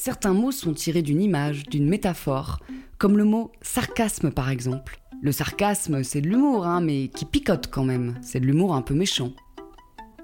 Certains 0.00 0.32
mots 0.32 0.52
sont 0.52 0.74
tirés 0.74 1.02
d'une 1.02 1.20
image, 1.20 1.64
d'une 1.64 1.88
métaphore, 1.88 2.60
comme 2.98 3.18
le 3.18 3.24
mot 3.24 3.50
sarcasme 3.62 4.30
par 4.30 4.48
exemple. 4.48 5.00
Le 5.20 5.32
sarcasme, 5.32 6.04
c'est 6.04 6.20
de 6.20 6.28
l'humour, 6.28 6.68
hein, 6.68 6.80
mais 6.80 7.08
qui 7.08 7.24
picote 7.24 7.66
quand 7.66 7.82
même. 7.82 8.14
C'est 8.22 8.38
de 8.38 8.46
l'humour 8.46 8.76
un 8.76 8.82
peu 8.82 8.94
méchant. 8.94 9.32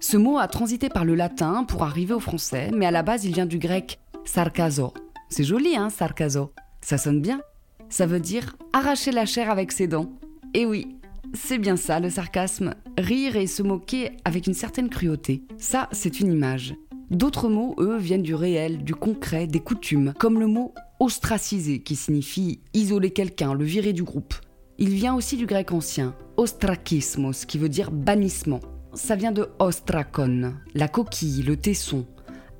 Ce 0.00 0.16
mot 0.16 0.38
a 0.38 0.48
transité 0.48 0.88
par 0.88 1.04
le 1.04 1.14
latin 1.14 1.64
pour 1.64 1.82
arriver 1.82 2.14
au 2.14 2.18
français, 2.18 2.70
mais 2.74 2.86
à 2.86 2.90
la 2.90 3.02
base 3.02 3.26
il 3.26 3.34
vient 3.34 3.44
du 3.44 3.58
grec 3.58 4.00
sarkazo. 4.24 4.94
C'est 5.28 5.44
joli, 5.44 5.76
hein, 5.76 5.90
sarkazo. 5.90 6.50
Ça 6.80 6.96
sonne 6.96 7.20
bien. 7.20 7.42
Ça 7.90 8.06
veut 8.06 8.20
dire 8.20 8.56
arracher 8.72 9.12
la 9.12 9.26
chair 9.26 9.50
avec 9.50 9.70
ses 9.72 9.86
dents. 9.86 10.10
Et 10.54 10.64
oui, 10.64 10.96
c'est 11.34 11.58
bien 11.58 11.76
ça 11.76 12.00
le 12.00 12.08
sarcasme. 12.08 12.74
Rire 12.96 13.36
et 13.36 13.46
se 13.46 13.62
moquer 13.62 14.12
avec 14.24 14.46
une 14.46 14.54
certaine 14.54 14.88
cruauté. 14.88 15.42
Ça, 15.58 15.90
c'est 15.92 16.20
une 16.20 16.32
image. 16.32 16.74
D'autres 17.10 17.48
mots, 17.48 17.74
eux, 17.78 17.96
viennent 17.96 18.22
du 18.22 18.34
réel, 18.34 18.84
du 18.84 18.94
concret, 18.94 19.46
des 19.46 19.60
coutumes, 19.60 20.12
comme 20.18 20.38
le 20.38 20.46
mot 20.46 20.74
ostraciser, 21.00 21.80
qui 21.80 21.96
signifie 21.96 22.60
isoler 22.74 23.10
quelqu'un, 23.12 23.54
le 23.54 23.64
virer 23.64 23.92
du 23.92 24.02
groupe. 24.02 24.34
Il 24.78 24.90
vient 24.90 25.14
aussi 25.14 25.36
du 25.36 25.46
grec 25.46 25.72
ancien, 25.72 26.14
ostrakismos, 26.36 27.46
qui 27.46 27.56
veut 27.56 27.68
dire 27.68 27.90
bannissement. 27.90 28.60
Ça 28.92 29.16
vient 29.16 29.32
de 29.32 29.48
ostrakon, 29.58 30.54
la 30.74 30.88
coquille, 30.88 31.42
le 31.42 31.56
tesson. 31.56 32.06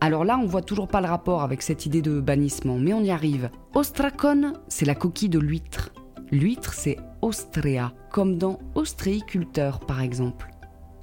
Alors 0.01 0.25
là, 0.25 0.39
on 0.39 0.47
voit 0.47 0.63
toujours 0.63 0.89
pas 0.89 1.01
le 1.01 1.09
rapport 1.09 1.43
avec 1.43 1.61
cette 1.61 1.85
idée 1.85 2.03
de 2.03 2.21
bannissement, 2.21 2.79
mais 2.79 2.95
on 2.95 3.03
y 3.03 3.11
arrive. 3.11 3.51
Ostrakon, 3.75 4.55
c'est 4.69 4.87
la 4.87 4.95
coquille 4.95 5.29
de 5.29 5.39
l'huître. 5.39 5.93
L'huître, 6.31 6.73
c'est 6.73 6.97
ostrea, 7.23 7.93
comme 8.11 8.39
dans 8.39 8.59
ostréiculteur 8.75 9.81
par 9.81 10.01
exemple. 10.01 10.51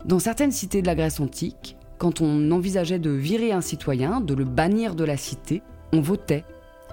Dans 0.05 0.19
certaines 0.19 0.51
cités 0.51 0.81
de 0.81 0.87
la 0.87 0.95
Grèce 0.95 1.19
antique, 1.19 1.74
quand 1.97 2.21
on 2.21 2.51
envisageait 2.51 2.99
de 2.99 3.09
virer 3.09 3.51
un 3.51 3.61
citoyen, 3.61 4.21
de 4.21 4.33
le 4.33 4.45
bannir 4.45 4.95
de 4.95 5.03
la 5.03 5.17
cité, 5.17 5.61
on 5.93 6.01
votait. 6.01 6.43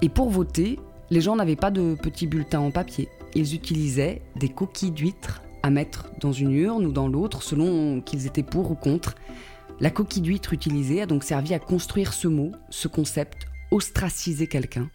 Et 0.01 0.09
pour 0.09 0.31
voter, 0.31 0.79
les 1.11 1.21
gens 1.21 1.37
n'avaient 1.37 1.57
pas 1.57 1.71
de 1.71 1.95
petits 1.95 2.27
bulletins 2.27 2.61
en 2.61 2.71
papier. 2.71 3.09
Ils 3.35 3.55
utilisaient 3.55 4.23
des 4.37 4.49
coquilles 4.49 4.93
d'huîtres 4.93 5.43
à 5.63 5.71
mettre 5.71 6.11
dans 6.21 6.33
une 6.33 6.53
urne 6.53 6.87
ou 6.87 6.93
dans 6.93 7.09
l'autre 7.09 7.43
selon 7.43 8.01
qu'ils 8.01 8.27
étaient 8.27 8.43
pour 8.43 8.71
ou 8.71 8.75
contre. 8.75 9.15
La 9.81 9.91
coquille 9.91 10.23
d'huître 10.23 10.53
utilisée 10.53 11.03
a 11.03 11.07
donc 11.07 11.25
servi 11.25 11.55
à 11.55 11.59
construire 11.59 12.13
ce 12.13 12.29
mot, 12.29 12.53
ce 12.71 12.89
concept, 12.89 13.47
ostraciser 13.71 14.47
quelqu'un. 14.47 14.89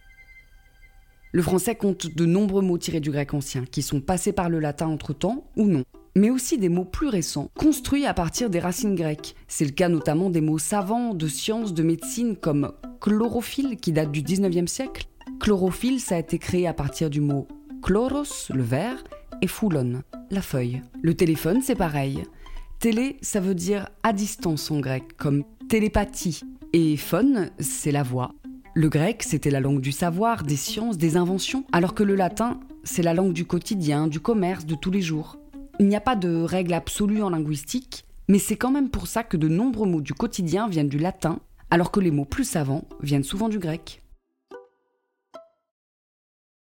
Le 1.32 1.42
français 1.42 1.74
compte 1.74 2.14
de 2.14 2.24
nombreux 2.24 2.62
mots 2.62 2.78
tirés 2.78 3.00
du 3.00 3.10
grec 3.10 3.34
ancien, 3.34 3.64
qui 3.66 3.82
sont 3.82 4.00
passés 4.00 4.32
par 4.32 4.48
le 4.48 4.60
latin 4.60 4.86
entre-temps 4.86 5.44
ou 5.56 5.66
non, 5.66 5.84
mais 6.18 6.30
aussi 6.30 6.58
des 6.58 6.68
mots 6.68 6.84
plus 6.84 7.08
récents, 7.08 7.50
construits 7.56 8.04
à 8.04 8.12
partir 8.12 8.50
des 8.50 8.58
racines 8.58 8.94
grecques. 8.94 9.36
C'est 9.46 9.64
le 9.64 9.70
cas 9.70 9.88
notamment 9.88 10.30
des 10.30 10.40
mots 10.40 10.58
savants 10.58 11.14
de 11.14 11.28
sciences, 11.28 11.72
de 11.72 11.82
médecine, 11.82 12.36
comme 12.36 12.72
chlorophylle, 13.00 13.76
qui 13.76 13.92
date 13.92 14.10
du 14.10 14.22
19e 14.22 14.66
siècle. 14.66 15.06
Chlorophylle, 15.40 16.00
ça 16.00 16.16
a 16.16 16.18
été 16.18 16.38
créé 16.38 16.66
à 16.66 16.74
partir 16.74 17.08
du 17.08 17.20
mot 17.20 17.46
chloros, 17.80 18.50
le 18.52 18.62
verre, 18.62 19.04
et 19.40 19.46
foulon, 19.46 20.02
la 20.30 20.42
feuille. 20.42 20.82
Le 21.00 21.14
téléphone, 21.14 21.60
c'est 21.62 21.76
pareil. 21.76 22.24
Télé, 22.80 23.16
ça 23.22 23.38
veut 23.38 23.54
dire 23.54 23.88
à 24.02 24.12
distance 24.12 24.70
en 24.72 24.80
grec, 24.80 25.16
comme 25.16 25.44
télépathie. 25.68 26.40
Et 26.72 26.96
phone, 26.96 27.50
c'est 27.60 27.92
la 27.92 28.02
voix. 28.02 28.32
Le 28.74 28.88
grec, 28.88 29.22
c'était 29.22 29.50
la 29.50 29.60
langue 29.60 29.80
du 29.80 29.92
savoir, 29.92 30.42
des 30.42 30.56
sciences, 30.56 30.98
des 30.98 31.16
inventions, 31.16 31.64
alors 31.70 31.94
que 31.94 32.02
le 32.02 32.16
latin, 32.16 32.58
c'est 32.82 33.02
la 33.02 33.14
langue 33.14 33.32
du 33.32 33.44
quotidien, 33.44 34.08
du 34.08 34.18
commerce, 34.18 34.66
de 34.66 34.74
tous 34.74 34.90
les 34.90 35.02
jours. 35.02 35.38
Il 35.80 35.86
n'y 35.86 35.96
a 35.96 36.00
pas 36.00 36.16
de 36.16 36.42
règle 36.42 36.74
absolue 36.74 37.22
en 37.22 37.30
linguistique, 37.30 38.04
mais 38.26 38.40
c'est 38.40 38.56
quand 38.56 38.72
même 38.72 38.90
pour 38.90 39.06
ça 39.06 39.22
que 39.22 39.36
de 39.36 39.46
nombreux 39.46 39.86
mots 39.86 40.00
du 40.00 40.12
quotidien 40.12 40.68
viennent 40.68 40.88
du 40.88 40.98
latin, 40.98 41.38
alors 41.70 41.92
que 41.92 42.00
les 42.00 42.10
mots 42.10 42.24
plus 42.24 42.42
savants 42.44 42.84
viennent 43.00 43.22
souvent 43.22 43.48
du 43.48 43.60
grec. 43.60 44.02